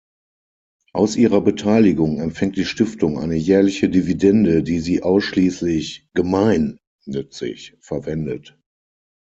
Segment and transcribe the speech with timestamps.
[0.93, 8.57] Aus ihrer Beteiligung empfängt die Stiftung eine jährliche Dividende, die sie ausschließlich gemeinnützig verwendet.